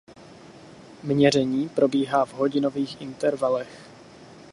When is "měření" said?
1.03-1.69